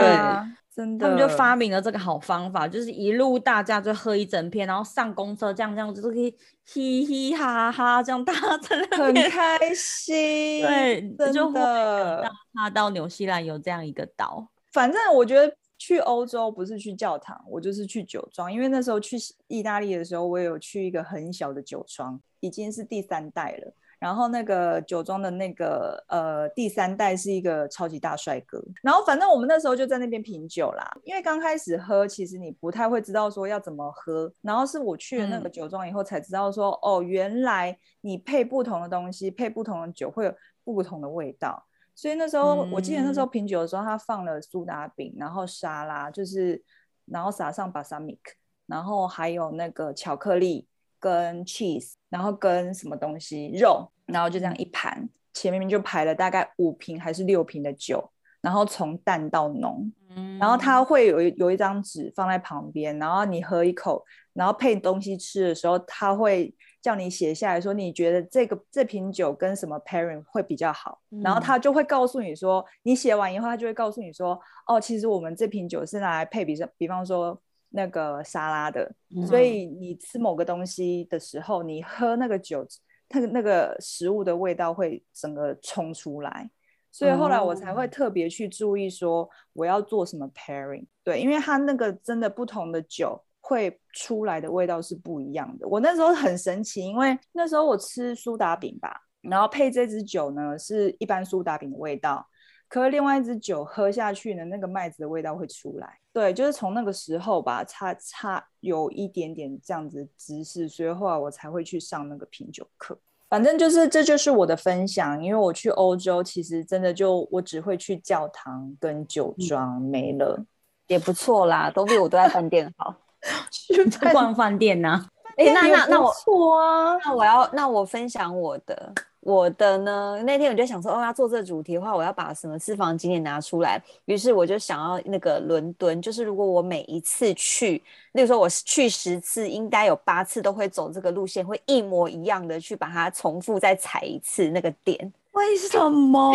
[0.75, 10.61] 真的，他们就发明了这个好方法，就是一路大家就喝一整片，然后上公车这样这样子就可以嘻嘻哈哈这样大家在那很开 心。
[10.63, 15.55] 对，真的，他到纽西兰有这样一个岛，反正我觉得。
[15.77, 18.51] 去欧洲不是去教堂，我就是去酒庄。
[18.51, 23.73] 因为那时候去意大利的时候，我也有去一个很小的酒庄，已经是第三代了。
[23.97, 28.63] 然后那个酒庄的那个呃第三代是一个超级大帅哥。
[28.83, 30.97] 然后反正我们那时候就在那边品酒啦。
[31.03, 34.31] 因为刚开始喝，其实你不太会知道说要怎么喝。
[34.41, 41.65] 然后是我去了那个酒庄以后才知道说，嗯、哦，原来你配不同的东西，配不同的酒会有不同的味道。
[41.95, 46.61] 所以那时候，我记得那时候品酒的时候，他放了苏打饼，然后沙拉，就是
[47.05, 48.33] 然后撒上巴萨米克，
[48.65, 50.67] 然后还有那个巧克力
[50.99, 59.89] 跟 cheese，然后跟什么东西肉，然后就这样一盘，前面就排了大概五瓶还是六瓶的酒，然后从淡到浓，
[60.37, 64.03] 然后他会有有一张纸放在旁边，然后你喝一口，
[64.33, 66.53] 然后配东西吃的时候，他会。
[66.85, 82.63] 叫你写下来说，你觉得这个这瓶酒跟什么 pairing 会比较好，嗯、然后他就会告诉你说，你写完以后，他就会告诉你说，哦，其实我们这瓶酒是拿来配比，比方说那个沙拉的，嗯、所以你吃某个东西的时候，你喝那个酒，
[83.09, 86.47] 那个那个食物的味道会整个冲出来，
[86.91, 93.19] 所以后来我才会特别去注意说我要做什么 pairing，对，因为它那个真的不同的酒。
[93.47, 95.67] 会出来的味道是不一样的。
[95.67, 102.27] 我那时候很神奇，因为那时候我吃苏打饼吧，然后配这支酒呢，是一般苏打饼的味道，
[102.67, 105.99] 可是另外一支酒喝下去呢，那个麦子的味道会出来。
[106.11, 112.97] 对，就是从那个时候吧，差差有一点点这样子的知识，所以后来我才会去上那个品酒课。
[113.29, 120.47] 反正就是这就是我的分享，因为我去欧洲，其实真的就我只会去教堂跟酒庄，没了，嗯，
[120.87, 122.95] 也不错啦，都比我都在饭店好。
[123.51, 125.05] 去逛饭店呢？
[125.37, 126.97] 哎，那那那我错啊！
[127.03, 130.21] 那我要那我分享我的我的呢？
[130.23, 133.81] 那天我就想说，哦，要做这主题的话，我要把什么私房景点拿出来。
[134.05, 137.83] 于是我就想要那个伦敦，就是如果我每一次去，
[138.13, 145.11] 例如说我去十次，应该有八次都会走这个路线，会一模一样的去把它重复再踩一次那个点。
[145.35, 146.33] 为什么？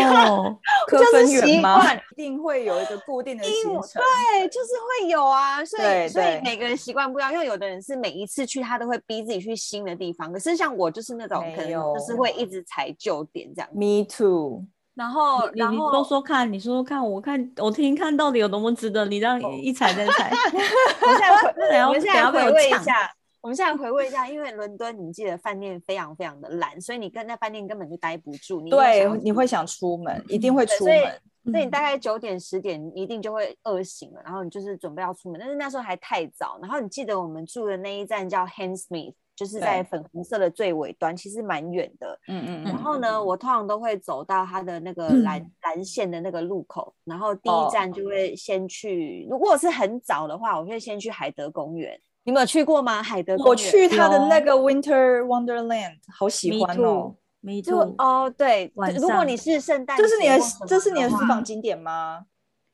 [0.90, 4.02] 就是习惯，一定会有一个固定的行程。
[4.02, 4.68] 对，就是
[5.02, 5.64] 会有啊。
[5.64, 7.32] 所以，所以每个人习惯不一样。
[7.32, 10.32] 因为有的人是每一次去，他都会逼自己去新的地方。
[10.32, 13.68] 可是像我，就是那种可能就是会一直踩旧点这样。
[13.72, 14.64] Me too。
[14.94, 20.30] 然后，然后你说说看，你说说看，我看我听看到底有多么值得你这样一踩再踩。
[21.00, 23.10] 我们现在回，我们现在回味一下。
[23.42, 28.60] 我们现在回味一下，因为伦敦，你记得饭店非常非常的烂，所以你跟在饭店根本就待不住。
[28.60, 31.20] 你对，你会想出门，一定会出门。
[31.42, 36.58] 所以你大概九点十点一定就会饿醒了，然后你就是准备要出门，但是那时候还太早。
[36.60, 42.20] 然后你记得我们住的那一站叫 Hammersmith，就是在粉红色的最尾端，其实蛮远的。
[42.28, 42.64] 嗯嗯。
[42.64, 49.26] 然后呢，我通常都会走到它的那个蓝蓝线的那个路口，然后第一站就会先去。
[49.30, 51.98] 如果是很早的话，我会先去海德公园。
[52.30, 53.02] 你们有去过吗？
[53.02, 53.48] 海德公园？
[53.48, 57.16] 我去他的那个 Winter Wonderland，好喜欢哦。
[57.40, 58.72] 没就哦，对。
[58.96, 60.38] 如果你是圣诞，这是你的，
[60.68, 62.26] 这是你的私房景点吗？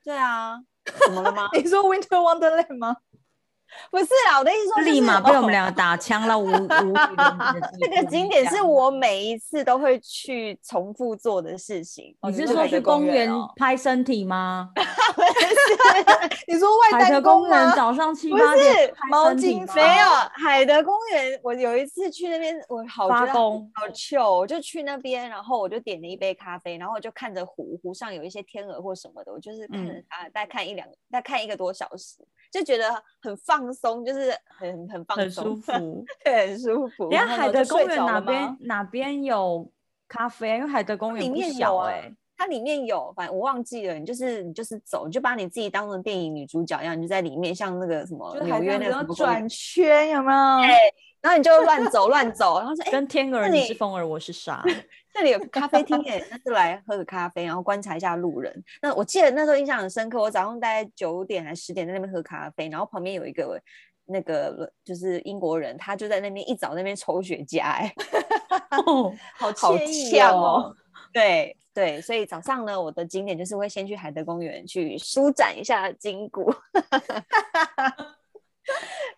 [0.04, 0.60] 对啊。
[1.06, 1.48] 怎么了吗？
[1.56, 2.96] 你说 Winter Wonderland 吗？
[3.90, 6.38] 不是啊，我的意思说，立马被我们两个打枪了。
[6.38, 6.68] 无无。
[7.80, 12.14] 这个 景点是我每一次都会去重复做的事情。
[12.22, 14.70] 你是说去公园拍身体吗？
[16.46, 21.38] 你说外海德公园早上七八点毛巾没有海德公园。
[21.42, 32.18] 我有一次去那边，我好觉得好糗，我就去那边，然后我就点了一杯咖啡，然后我就看着湖，湖上有一些天鹅或什么的，我就是看着它，大概看一两，大概看一个多小时，
[32.58, 37.08] 就觉得很放松，就是很很放松，很 舒服，对，很舒服。
[37.10, 39.70] 你看海德公园哪边哪边有
[40.08, 40.56] 咖啡？
[40.56, 42.12] 因为海德公园里面有哎。
[42.38, 43.94] 它里面有，反正我忘记了。
[43.94, 50.60] 你就是你就是走，你就把你自己当成电影女主角一样，你就在里面，像那个什么纽约那个转圈，有没有？
[50.60, 50.74] 对，
[51.26, 54.62] 然后你就乱走 乱走，然后说：“哎，跟天鹅，你是风儿，我是沙。
[55.12, 58.64] 这里有咖啡厅耶，那就来喝个咖啡，然后观察一下路人。
[58.80, 63.60] 那我记得那时候印象很深刻，我早上大概九点还十点在那边喝咖啡，然后旁边有一个
[64.04, 67.92] 那个就是英国人，他就在那边一早那边抽雪茄，哎，
[69.36, 70.76] 好惬意哦。
[71.12, 76.54] 对对，所以早上呢，我的景点就是会先去海德公园去舒展一下筋骨，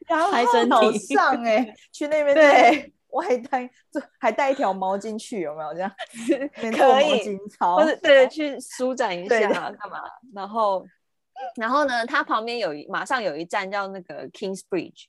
[0.09, 0.31] 然后
[0.69, 3.71] 早上哎、欸、去那边对外带，
[4.19, 5.93] 还带一条毛巾去，有没有这样？
[6.77, 10.03] 可以，或者对，去舒展一下干嘛？
[10.35, 10.87] 然后
[11.57, 15.05] 然后呢，它旁边有一马上有一站叫那个 Kings Bridge。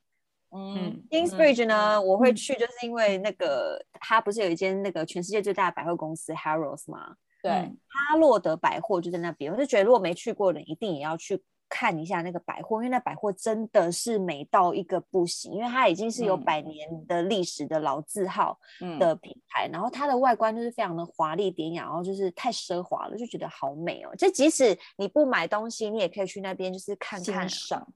[0.52, 7.16] 嗯，Kingsbridge 呢，嗯、我会去，就是因为那个、嗯、它不是有一间那个全世界最大的百货公司 Harrods 吗？
[7.44, 18.60] 对，哈洛德百货就在那边，我就觉得如果没去过的人，一定也要去看一下那个百货，因为那百货真的是美到一个不行，因为它已经是有百年的历史的老字号
[19.00, 24.16] 的品牌，嗯、然后它的外观就是非常的华丽典雅，然后就是太奢华了，就觉得好美哦。
[24.18, 27.88] 就即使你不买东西，你也可以去那边就是看看赏。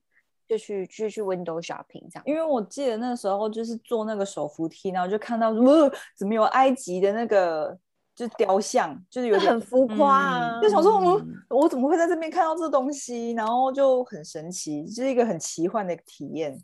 [0.45, 7.75] 就去就去 window shopping 这样，因为我记得那时候就是坐那个手扶梯，然后就看到，呃，怎么有埃及的那个
[8.15, 13.31] 就雕像，就是有点很浮夸啊，嗯、就想说，我、嗯、我怎么会在这边看到这东西？
[13.31, 16.61] 然后就很神奇，就是一个很奇幻的体验。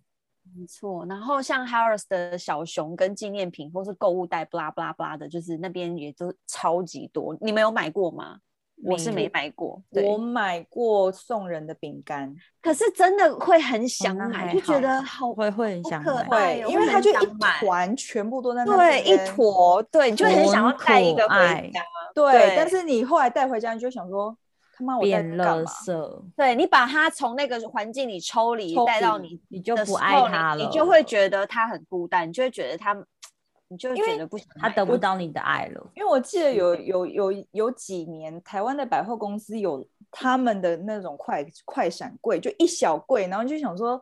[0.56, 7.38] 没错，然后像 Harrods 的小熊跟纪念品或是购物袋，b l a 拉 blah blah 的，就是那边也都超级多。
[7.40, 8.40] 你们有买过吗？
[8.84, 17.26] 我是没买过，我买过送人的饼干，可是真的会很想买，就觉得好会会很想买，对，因为它就一
[17.60, 21.82] 团全部都在那，对，一坨，对，你就很想要带一个回家，
[22.14, 24.36] 对，但是你后来带回家，你就想说，
[24.78, 25.72] 他妈我带干嘛？
[26.38, 32.96] 对，你把它从那个环境里抽离，带到你，你就不爱它了，你就会觉得它很孤单，你就会觉得它。
[33.70, 35.92] 你就觉得不行，他得不到你的爱了。
[35.96, 44.02] 因为我记得有有有有几年，台湾的百货公司有他们的那种快快闪柜，就一小柜，然后就想说，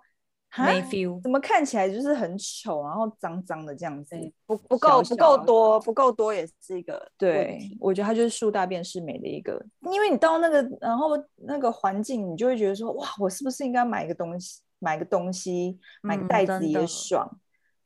[0.57, 7.69] 没 feel，怎么看起来就是很丑，然后脏脏的这样子，不不够不够多，不够多也是一个对。
[7.77, 17.29] 我觉得它就是树大便是美的一个，因为你到那个然后那个环境，你就会觉得说，哇，我是不是应该买一个东西，买个东西，买个袋子也爽。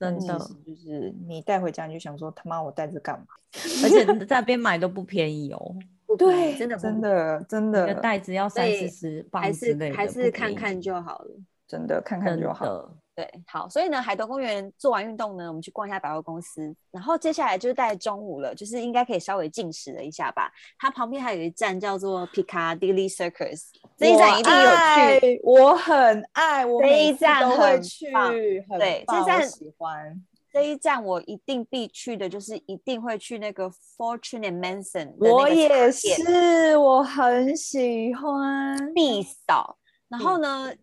[0.02, 3.26] 真的就是你带回家，你就想说他妈我带着干嘛？
[3.84, 5.76] 而且 在那边买都不便宜哦。
[6.18, 11.32] 对，真的真的真的，袋子要三四十磅之类的，还是看看就好了。
[11.68, 12.94] 真的看看就好。
[13.14, 20.50] 对，好，所以呢，海德公园做完运动呢，我们去逛一下百货公司，然后接下来就是在中午了，就是应该可以稍微进食了一下吧。
[20.80, 23.66] 它旁边还有一站叫做 Piccadilly Circus，
[23.98, 28.08] 这一站一定有去，我很爱，我每一站都会去，
[28.80, 30.24] 对，这站喜欢。
[30.54, 39.78] 这一站我一定必去的，就是一定会去那个 Fortune and Mason，我也是，我很喜欢，必扫。
[40.08, 40.74] 然后呢？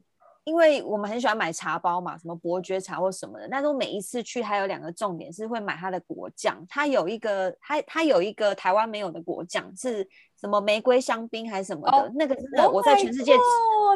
[0.49, 3.47] 因为我们很喜欢买茶包嘛，什么伯爵茶或什么的。
[3.51, 6.65] 但是我每一次去，还有两个重点是会买它的果酱。
[6.71, 10.09] 它有一个，它它有一个台湾没有的果酱，是
[10.41, 11.99] 什么玫瑰香槟还是什么的？
[11.99, 13.35] 哦、那个真的我在全世界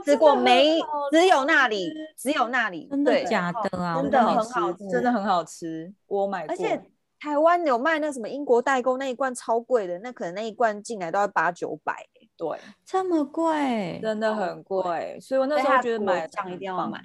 [0.05, 0.79] 吃过没，
[1.11, 2.87] 只有那里，只有那里。
[2.91, 4.03] 真的假的啊？
[4.03, 5.91] 真的很好吃，真的很好吃。
[6.07, 6.53] 我买过。
[6.53, 6.79] 而且
[7.23, 11.95] 台湾有卖那什么英国代购那一罐超贵的，那可能那一罐进来都要八九百。
[12.37, 17.01] 对，这么贵，真的很贵，所以我那时候觉得买酱一定要买，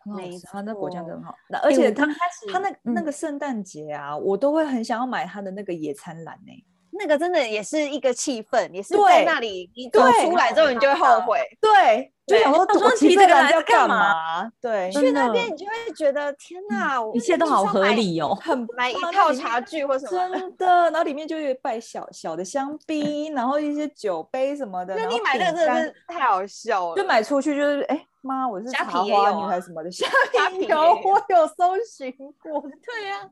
[0.00, 1.32] 很好吃，它那果酱真好。
[1.62, 6.66] 而且他开始，他那那个圣诞节啊，我都会很想要买他的那个野餐篮呢。
[6.92, 11.38] 那个真的也是一个气氛，也是在那里，你走出来之后你就会后悔。
[11.60, 14.50] 对，就想说我提这个篮要干嘛？
[14.60, 20.66] 对，去那边你就会觉得天哪，一切都好合理哦，很买一套茶具或什么，真的。
[20.90, 24.96] 然后里面就会摆小小的香槟，然后一些酒杯什么的。
[24.96, 30.06] 那你买那个真的是太好笑了，就买出去就是哎妈，我是茶花女孩什么的，虾
[30.50, 32.60] 皮有，我有搜寻过。
[32.62, 33.30] 对呀。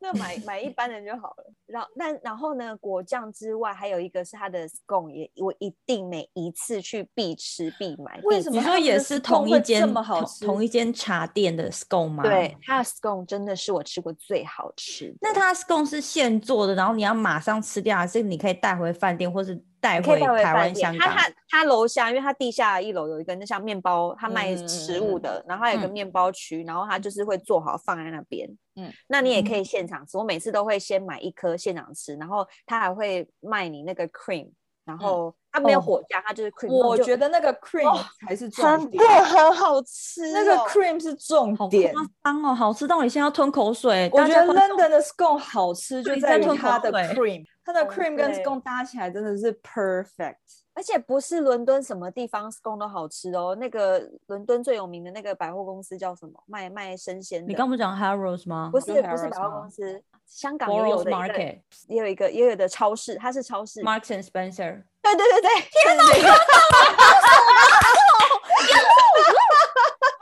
[0.00, 1.44] 那买买一般的就好了。
[1.66, 8.20] 然后，但然后呢，果酱之外，还有一个是它的 scone，也我一定每一次去必吃必买。
[8.24, 8.56] 为什么？
[8.56, 10.44] 你说也是同一间这么好吃？
[10.44, 12.22] 同一间茶店的 scone 吗？
[12.22, 15.14] 对，它的 scone 真的是我吃过最好吃。
[15.20, 19.62] 那它 scone 是现做的，然后你要马上吃掉，还是你可以带回饭店，或是？
[19.80, 21.08] 带回台湾、香港。
[21.08, 28.48] 他他他楼下，因为他地下一楼有一个那像面包，他卖食物的，嗯、然后他有个面包区，嗯、然后他就是会做好放在那边。
[28.76, 30.16] 嗯，那你也可以现场吃。
[30.16, 34.50] 我每次都会先买一颗现场吃，然后他还会卖你那个 cream，
[34.84, 36.68] 然后他没有火加，他就是 cream。
[36.68, 40.32] 我觉得那个 cream 才是重点，真的很好吃，哦。
[40.32, 41.94] 那个 cream 是重点。
[41.94, 44.08] 好夸张哦，好吃到你现在要吞口水。
[44.12, 47.44] 我觉得 London 的 scone 好吃就在于它的 cream。
[47.72, 50.34] 它的 cream 跟 scone 搭起来真的是 perfect，
[50.74, 53.54] 而且不是伦敦什么地方 scone 都好吃哦。
[53.54, 56.32] 那个伦敦最有名的那个百货公司叫什么？
[56.46, 57.46] 卖卖生鲜的。
[57.46, 58.70] 你刚不讲 Harrods 吗？
[58.72, 63.80] 不是，不是百货公司，香港也有的 Market，也有一个也有的超市，它是超市。
[63.82, 64.82] Marks and Spencer。
[65.00, 66.02] 对对对对，天哪！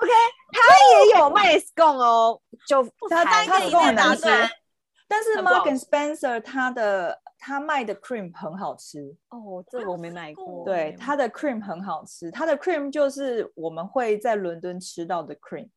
[0.01, 0.13] OK，
[0.53, 0.59] 它
[0.93, 4.29] 也有卖 scone 哦，就它它 scone 很难吃。
[5.11, 10.65] 但是 Marks and Spencer 它的它卖的 cream 很好吃哦，这个我没买过。
[10.65, 15.69] 对，他的 cream 很好吃，他的 cream 就是我们会在伦敦吃到的 cream。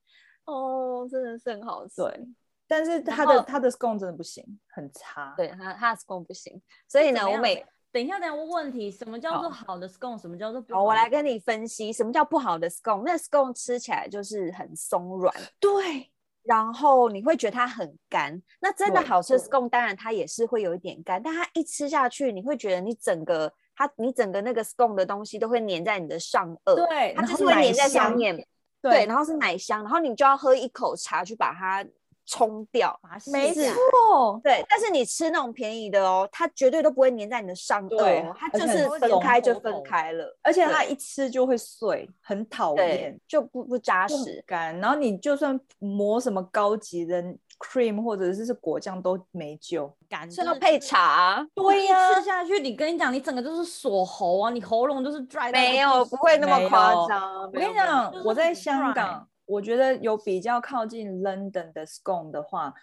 [0.45, 2.01] 哦，真的是很好吃。
[2.01, 2.27] 对，
[2.67, 5.33] 但是他的他的 scone 真的不行，很差。
[5.37, 6.61] 对，他他的 scone 不行。
[6.87, 10.19] 所以呢，我每等一下，等一下问问题，什么叫做好的 scone？
[10.19, 10.83] 什么叫做不好？
[10.83, 13.03] 我来跟你分析什么叫不好的 scone。
[13.05, 15.33] 那 scone 吃起来就是很松软。
[15.59, 16.10] 对。
[16.43, 28.47] 然后你会觉得它很干，那真的好吃的 scone 当然它也是会有一点干，但它一吃下去，你会觉得你整个它你整个那个 scone 的东西都会粘在你的上颚，对，它就是会粘在上面，
[28.81, 31.85] 对，然后是奶香，然后你就要喝一口茶去把它。
[32.25, 32.97] 冲掉，
[33.31, 34.63] 没错，对。
[34.69, 44.77] 但是你吃那种便宜的哦，它绝对都不会粘在你的上颚，它就是分开就分开了，而且它一吃就会碎，很讨厌，就不不扎实，干。
[44.79, 47.21] 然后你就算抹什么高级的
[47.59, 50.29] cream 或者是是果酱都没救，干。
[50.31, 55.51] 是要配茶， 对呀，吃下去，你跟你讲，你整个就是锁喉啊，你喉咙就是 dry。
[55.51, 57.43] 没有，不会那么夸张。
[57.43, 59.27] 我跟你讲，我在香港。
[59.51, 62.73] 我觉得有比较靠近 London 的 scone 的话，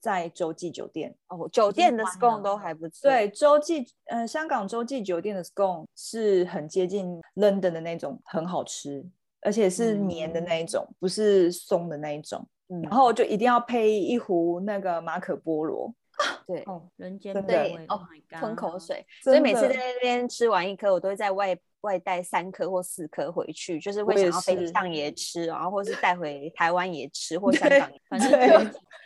[0.00, 3.08] 在洲际酒店哦，酒店的 scone 都还不错。
[3.08, 9.06] 对，洲际，呃，香港洲际酒店的 scone 是很接近 London 的那种，很好吃，
[9.40, 12.44] 而且是黏的那一种，嗯、不是松的那一种。
[12.68, 15.94] 嗯、然后就一定要配一壶那个马可波罗。
[16.46, 18.00] 对，哦，人间对哦，
[18.38, 19.04] 吞口水。
[19.22, 21.56] 所以每次在那边吃完一颗，我都会在外。
[21.82, 28.48] 外带三颗或四颗回去，就是会想要飞机上也吃，然后或是带回台湾也吃， 或香港，反正对。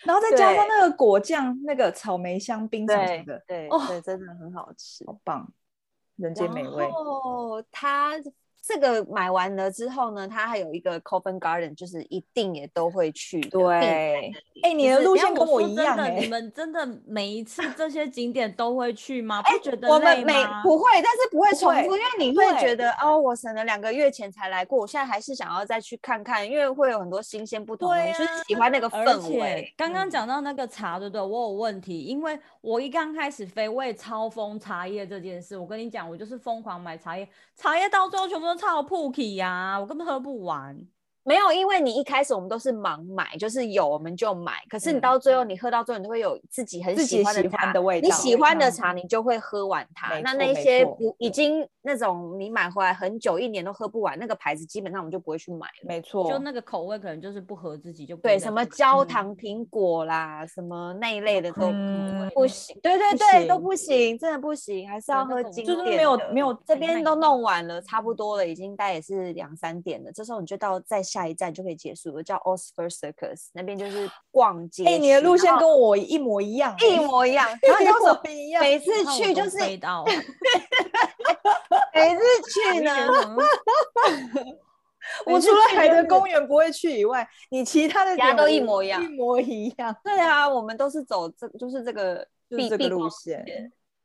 [0.02, 5.46] 然后再加上那个果酱，那个草莓香槟什么的，对对，真的很好吃，好棒，
[6.16, 6.86] 人间美味。
[6.86, 8.12] 哦，它。
[8.62, 13.40] 这个买完了之后呢，它还有一个 Covent Garden，就是一定也都会去。
[13.40, 14.32] 对，
[14.62, 16.20] 哎，你的路线跟我一样哎。
[16.20, 19.42] 你 们真的每一次这些景点都会去吗？
[19.42, 19.88] 不觉得？
[19.88, 29.72] 我们每不会，但是不会重复，因为你会觉得哦，我省了两个月前才来过，我现在还是想要再去看看，因为会有很多新鲜不同的，就是喜欢那个氛围。
[29.76, 31.20] 刚刚讲到那个茶，对不对？
[31.22, 35.56] 我有问题，因为我一刚开始飞，我也超疯茶叶这件事。
[35.56, 38.60] 我跟你讲，我就是疯狂买茶叶，茶叶到最后全部都。
[38.60, 39.78] 超破气呀！
[39.80, 40.86] 我根本喝不完。
[41.30, 44.54] 没有，因为你一开始我们都是盲买，就是有我们就买。
[44.68, 48.08] 可是你到最后，你喝到最后，你都会有自己很喜欢的茶的味道。
[48.08, 50.18] 你喜欢的茶，你就会喝完它。
[50.22, 55.84] 那那些不已经那种你买回来很久一年都喝不完那个牌子，基本上我们就不会去买了。
[55.84, 61.70] 没错，就那个口味可能就是不合自己，就对什么焦糖苹果啦，什么那一类的都
[62.34, 62.76] 不行。
[62.82, 65.66] 对对对，都不行，真的不行，还是要喝经典。
[65.68, 70.10] 就是没有没有，这边都弄完了，差不多了，已经大概也是两三点了。
[70.10, 74.84] 这时候你就到再下一站就可以结束了，叫 Oxford Circus，那边就是逛街。
[74.84, 78.62] 哎，你的路线跟我一模一样，一模一样， 然后有什么一样？
[78.62, 79.58] 每次去就是，
[81.94, 82.92] 每次去呢，
[85.26, 89.94] 我 除了海德公园不会去以外，你其他的家都一模一样，一模一样。
[90.04, 93.44] 对啊，我们都是走这，就是这个必这个路线。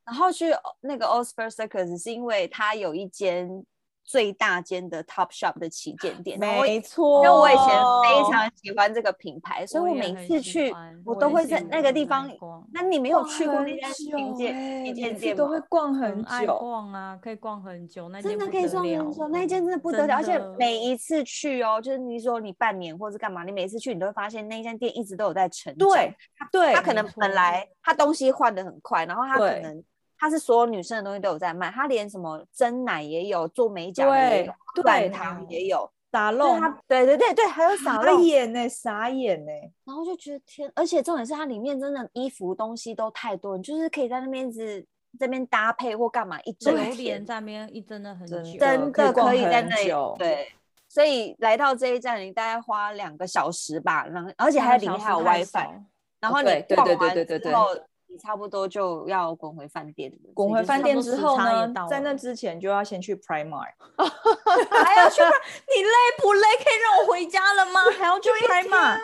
[0.06, 0.52] 然后去
[0.82, 3.66] 那个 Oxford Circus 是因为它有一间。
[4.06, 6.40] 最大间的 Topshop 的旗舰店。
[6.40, 7.66] 没错，因为我以前
[8.04, 12.30] 非常喜欢这个品牌，所以我每次去我都会在那个地方。
[12.72, 18.08] 那你没有去过那家旗舰旗舰店都会逛很久，逛啊，可以逛很久。
[18.10, 25.90] 那真的可以逛很久，那一间真的不得了，而且每一次去哦，就是你说你半年或是干嘛，你每次去你都会发现那间店一直都有在成长。
[25.90, 26.16] 对，
[26.52, 29.84] 对，他可能本来他东西换的很快，然后他可能。
[30.18, 34.54] 它是所有女生的东西都有在卖，它连什么蒸奶也有，做美甲也有，
[34.84, 39.52] 软糖也有，沙龙，对对对对，还有沙龙，傻眼呢，傻眼呢。
[39.84, 44.86] 然后就觉得天，而且重点是它里面真的衣服东西都太多，你就是可以在那边子
[45.20, 50.52] 这边搭配或干嘛一整天在那边一真的很久，真的可以在那里对。
[50.88, 55.82] 所以来到这一站，你大概花两个小时吧，然后而且还有里面还有 WiFi，
[56.22, 57.76] 然后你逛完之后。
[58.18, 60.12] 差不多就要滚回饭店。
[60.34, 63.74] 滚回饭店之后呢，在那之前就要先去 Primark，
[64.70, 65.22] 还要去？
[65.22, 65.92] 你累
[66.22, 66.42] 不累？
[66.58, 67.82] 可以让我回家了吗？
[67.98, 69.00] 还要去 Primark？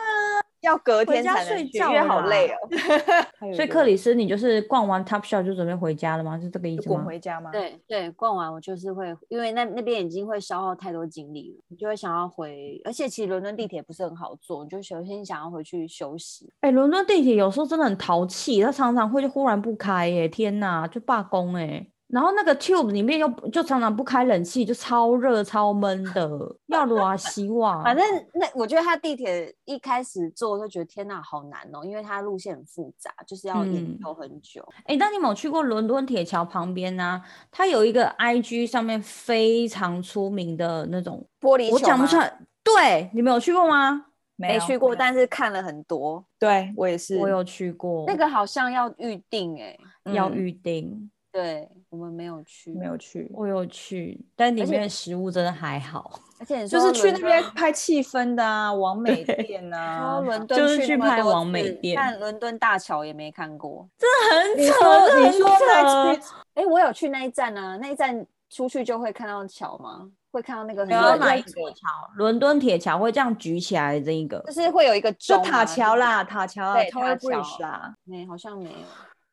[0.62, 2.56] 要隔天才能去，因为好累哦。
[3.54, 6.38] 所以克里斯，你就是逛完 Topshop 就准备回家了吗？
[6.40, 6.96] 是这个意思吗？
[6.96, 7.50] 滚回家吗？
[7.52, 12.80] 对对，逛完我就是会，因为那那边已经会消耗太多精力了，你就会想要回。
[12.84, 16.52] 而且其实伦敦地铁不是很好坐，你就首先想要回去休息。
[16.60, 21.86] 哎、欸，伦敦地铁有时候真的很淘气，它常常会就忽然不开，哎，天哪，就罢工哎。
[22.12, 26.30] 然后那个 tube 里面又就常常不开冷气，就超热超闷的，
[26.66, 27.82] 要多希望。
[27.82, 28.04] 反正
[28.34, 34.62] 那我觉得他地铁一开始坐就觉得天呐，好难哦，因为它路线很复杂，就是要研究很久。
[34.84, 37.22] 哎、嗯，但你有去过伦敦铁桥旁边呢、啊？
[37.50, 42.30] 它有一个 IG 上面非常出名的那种玻璃球，我讲不出来。
[42.62, 44.04] 对，你没有去过吗？
[44.36, 46.22] 没去过，但是看了很多。
[46.38, 48.04] 对我也是，我有去过。
[48.06, 51.10] 那个好像要预定哎、欸，要预定。
[51.32, 51.68] 对。
[51.88, 66.14] 我们没有去，没有去，我有去，但里面的食物真的还好，而且就是去那边拍气氛的啊，王美店啊，伦敦就是去拍王美店，看伦敦大桥也没看过，真的很扯，你说那
[66.54, 70.10] 哎，我有去那一站啊，那一站出去就会看到桥吗？
[70.30, 71.86] 会看到那个很多哪一座桥？
[72.16, 78.76] 伦敦铁桥会这样举起来的这一个，就是会有一个就塔桥啦，塔桥，对，塔桥啦，没，好像没有。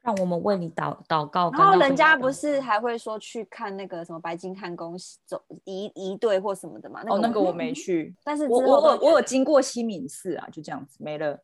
[0.02, 1.52] 让我们为你祷祷告。
[1.52, 4.96] 然后人家不是还会说去看那个什么白金汉宫
[5.26, 7.02] 走仪仪队或什么的嘛？
[7.08, 11.40] 哦，那个我没去，但是我我我有经过西敏寺啊，就这样子没了。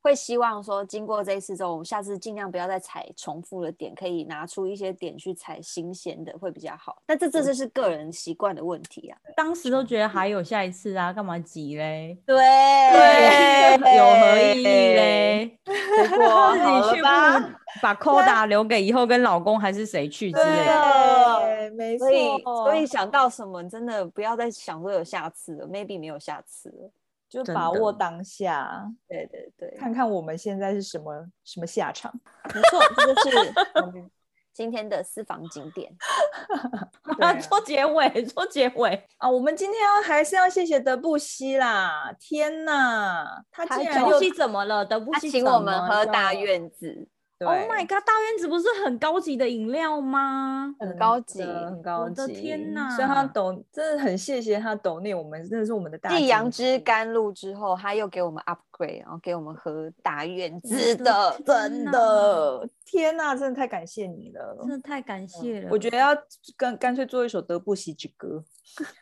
[0.00, 7.02] 会希望说，经过这一次之后，我们下次尽量不要再踩重复的点，可以拿出一些点去踩新鲜的，会比较好。
[7.04, 9.18] 但这这就是个人习惯的问题啊。
[9.36, 12.16] 当时都觉得还有下一次啊，干嘛急嘞？
[12.24, 15.58] 对对，有何意义嘞？
[15.64, 21.40] 结果 自己去吧，把扣打留给以后跟老公还是谁去之类的。
[21.40, 22.08] 对，没错。
[22.08, 26.90] 所以所以想到什么，真的不要再想说有下次了，maybe 没有下次了。
[27.28, 32.12] 就把握当下，对对对，看看我们现在是什么什么下场。
[32.54, 33.36] 没错，这就是
[33.74, 34.10] 我们
[34.52, 35.94] 今天的私房景点。
[37.20, 39.28] 啊， 做结尾，做结尾啊！
[39.28, 42.14] 我们今天要还是要谢谢德布西啦！
[42.18, 44.84] 天哪，他竟然又怎么了？
[44.84, 47.08] 德布西请我们喝大院子。
[47.40, 48.02] Oh my god！
[48.04, 50.74] 大院子不是很高级的饮料吗？
[50.80, 52.20] 很高级，很高级。
[52.20, 52.90] 我的天哪！
[52.96, 56.10] 所以他抖，真的很谢谢他抖内我们，真的是我们的大。
[56.10, 65.68] 继杨枝甘露之后，他又给我们 upgrade，然后给我们喝大院子的，真的， 天哪，真的太感谢你了，真的太感谢了。
[65.70, 66.08] 我觉得要
[66.56, 68.42] 干干脆做一首德布西之歌。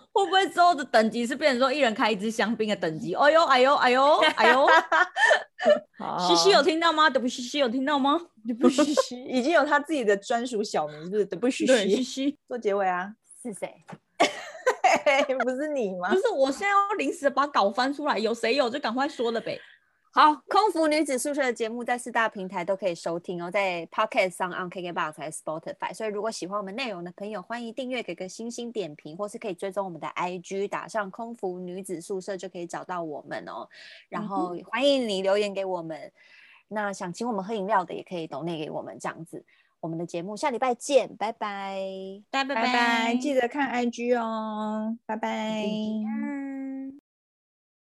[0.13, 3.13] 会不会之后的等级是变成说一人开一支香槟的等级？
[3.15, 4.67] 哎呦哎呦哎呦哎呦！
[6.27, 7.09] 西西 有听到吗？
[7.09, 8.19] 德布西西有听到吗？
[8.47, 11.25] 德布西西已经有他自己的专属小名，是不是？
[11.25, 13.13] 德布西西做结尾啊？
[13.41, 13.73] 是谁？
[15.43, 16.09] 不是你吗？
[16.09, 19.59] 不是，我现在要临时把稿翻出来，有谁有就赶快说了呗。
[20.13, 25.93] 好，空服女子宿舍的节目在四大平台都可以收听哦，在 Podcast 上、on KKBOX 还是 Spotify。
[25.93, 33.69] 所以如果喜欢我们内容的朋友，欢迎订阅，给个星星点评，或是可以追踪我们的 IG，打上空服女子宿舍就可以找到我们哦。
[34.09, 36.11] 然后欢迎你留言给我们，嗯、
[36.67, 39.45] 那想请我们喝饮料的也可以 donate 给我们这样子。
[39.79, 41.79] 我们的节目下礼拜见，拜拜，
[42.29, 45.63] 拜拜拜，拜拜，记得看 IG 哦，拜拜。
[45.63, 46.50] 嗯